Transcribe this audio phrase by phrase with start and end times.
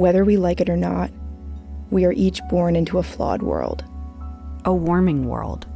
[0.00, 1.10] Whether we like it or not,
[1.90, 3.84] we are each born into a flawed world.
[4.64, 5.66] A warming world.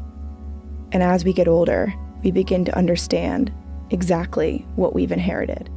[0.93, 3.53] And as we get older, we begin to understand
[3.91, 5.69] exactly what we've inherited.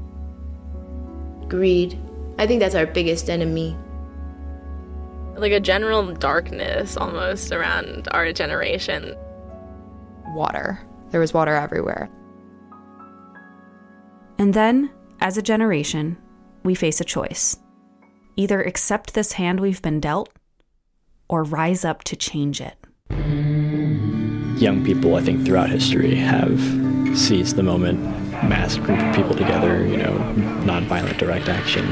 [1.50, 2.00] Greed.
[2.38, 3.75] I think that's our biggest enemy.
[5.36, 9.14] Like a general darkness almost around our generation.
[10.27, 10.79] Water.
[11.09, 12.09] There was water everywhere.
[14.38, 14.89] And then,
[15.20, 16.18] as a generation,
[16.64, 17.57] we face a choice
[18.37, 20.29] either accept this hand we've been dealt
[21.28, 22.75] or rise up to change it.
[24.61, 26.59] Young people, I think, throughout history have
[27.18, 28.00] seized the moment,
[28.43, 30.14] mass group of people together, you know,
[30.64, 31.86] nonviolent direct action.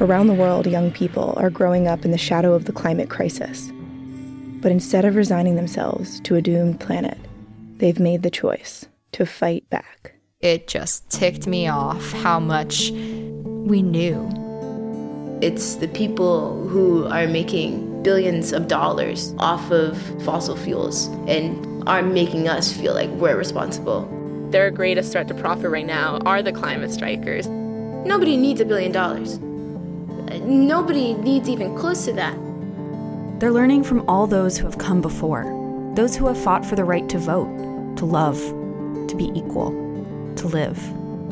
[0.00, 3.70] Around the world, young people are growing up in the shadow of the climate crisis.
[4.62, 7.18] But instead of resigning themselves to a doomed planet,
[7.76, 10.14] they've made the choice to fight back.
[10.40, 12.90] It just ticked me off how much
[13.66, 14.28] we knew.
[15.42, 22.02] It's the people who are making billions of dollars off of fossil fuels and are
[22.02, 24.08] making us feel like we're responsible.
[24.50, 27.46] Their greatest threat to profit right now are the climate strikers.
[27.46, 29.38] Nobody needs a billion dollars.
[29.38, 32.36] Nobody needs even close to that.
[33.40, 35.44] They're learning from all those who have come before,
[35.94, 38.38] those who have fought for the right to vote, to love,
[39.08, 39.70] to be equal,
[40.36, 40.78] to live.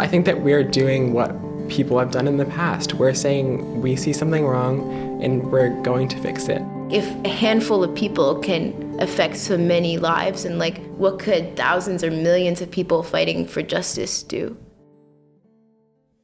[0.01, 1.33] I think that we're doing what
[1.69, 2.95] people have done in the past.
[2.95, 6.63] We're saying we see something wrong and we're going to fix it.
[6.91, 12.03] If a handful of people can affect so many lives, and like what could thousands
[12.03, 14.57] or millions of people fighting for justice do?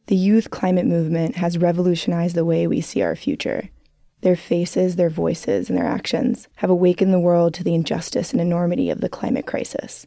[0.06, 3.70] The youth climate movement has revolutionized the way we see our future.
[4.20, 8.40] Their faces, their voices, and their actions have awakened the world to the injustice and
[8.40, 10.06] enormity of the climate crisis.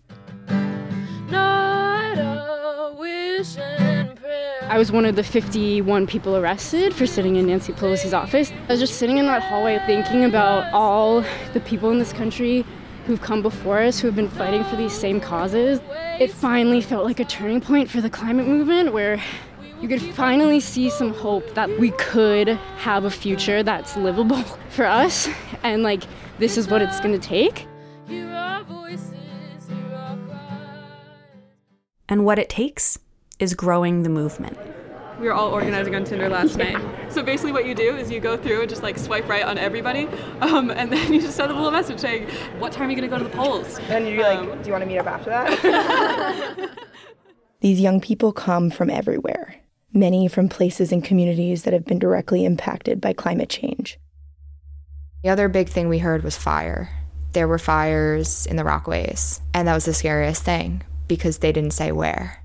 [4.69, 8.51] I was one of the 51 people arrested for sitting in Nancy Pelosi's office.
[8.67, 11.23] I was just sitting in that hallway thinking about all
[11.53, 12.65] the people in this country
[13.05, 15.79] who've come before us who have been fighting for these same causes.
[16.19, 19.23] It finally felt like a turning point for the climate movement where
[19.79, 24.85] you could finally see some hope that we could have a future that's livable for
[24.85, 25.29] us
[25.63, 26.03] and like
[26.39, 27.65] this is what it's going to take.
[32.09, 32.99] And what it takes
[33.39, 34.57] is growing the movement.
[35.19, 36.77] We were all organizing on Tinder last night.
[37.11, 39.57] So basically, what you do is you go through and just like swipe right on
[39.57, 40.07] everybody,
[40.41, 42.27] um, and then you just send a little message saying,
[42.59, 44.67] "What time are you going to go to the polls?" And you're um, like, "Do
[44.67, 46.69] you want to meet up after that?"
[47.61, 49.55] These young people come from everywhere,
[49.91, 53.99] many from places and communities that have been directly impacted by climate change.
[55.23, 56.89] The other big thing we heard was fire.
[57.33, 61.73] There were fires in the Rockaways, and that was the scariest thing because they didn't
[61.73, 62.43] say where.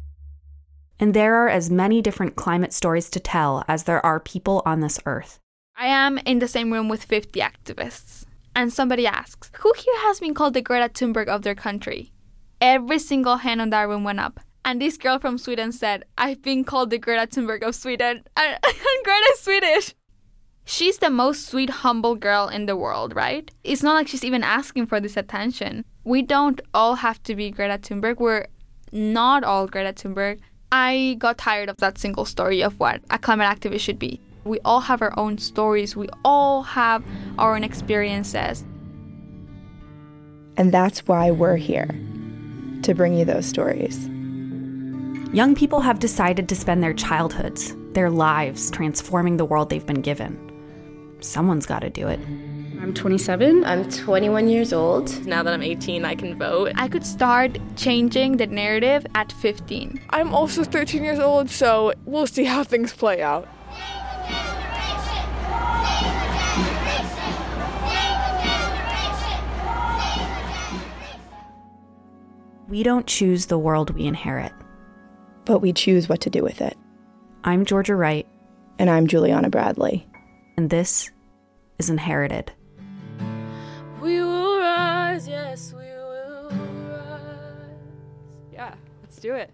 [1.02, 4.78] And there are as many different climate stories to tell as there are people on
[4.78, 5.40] this earth.
[5.76, 8.24] I am in the same room with 50 activists,
[8.54, 12.12] and somebody asks, Who here has been called the Greta Thunberg of their country?
[12.60, 14.38] Every single hand on that room went up.
[14.64, 18.22] And this girl from Sweden said, I've been called the Greta Thunberg of Sweden.
[18.36, 19.94] And, and Greta's Swedish.
[20.64, 23.50] She's the most sweet, humble girl in the world, right?
[23.64, 25.84] It's not like she's even asking for this attention.
[26.04, 28.20] We don't all have to be Greta Thunberg.
[28.20, 28.46] We're
[28.92, 30.38] not all Greta Thunberg.
[30.72, 34.22] I got tired of that single story of what a climate activist should be.
[34.44, 37.05] We all have our own stories, we all have
[37.38, 38.65] our own experiences.
[40.56, 41.88] And that's why we're here
[42.82, 44.09] to bring you those stories.
[45.34, 50.00] Young people have decided to spend their childhoods, their lives, transforming the world they've been
[50.00, 50.38] given.
[51.21, 52.21] Someone's got to do it.
[52.82, 53.65] I'm 27.
[53.65, 55.25] I'm 21 years old.
[55.25, 56.72] Now that I'm 18, I can vote.
[56.75, 60.00] I could start changing the narrative at 15.
[60.10, 63.47] I'm also 13 years old, so we'll see how things play out.
[72.69, 74.52] We don't choose the world we inherit,
[75.44, 76.76] but we choose what to do with it.
[77.44, 78.26] I'm Georgia Wright.
[78.81, 80.05] And I'm Juliana Bradley.
[80.56, 81.12] And this
[81.79, 82.50] is Inherited.
[85.52, 86.49] Yes, we will
[86.88, 87.76] rise.
[88.50, 89.50] Yeah, let's do it.